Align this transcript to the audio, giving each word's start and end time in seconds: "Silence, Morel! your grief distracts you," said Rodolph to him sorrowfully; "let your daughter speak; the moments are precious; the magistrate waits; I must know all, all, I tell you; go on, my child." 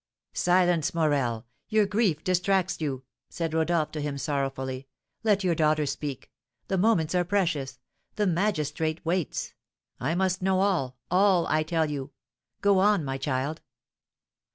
"Silence, 0.33 0.95
Morel! 0.95 1.45
your 1.69 1.85
grief 1.85 2.23
distracts 2.23 2.81
you," 2.81 3.03
said 3.29 3.53
Rodolph 3.53 3.91
to 3.91 4.01
him 4.01 4.17
sorrowfully; 4.17 4.87
"let 5.23 5.43
your 5.43 5.53
daughter 5.53 5.85
speak; 5.85 6.31
the 6.69 6.77
moments 6.79 7.13
are 7.13 7.23
precious; 7.23 7.79
the 8.15 8.25
magistrate 8.25 8.99
waits; 9.05 9.53
I 9.99 10.15
must 10.15 10.41
know 10.41 10.59
all, 10.61 10.97
all, 11.11 11.45
I 11.45 11.61
tell 11.61 11.87
you; 11.87 12.09
go 12.61 12.79
on, 12.79 13.05
my 13.05 13.19
child." 13.19 13.61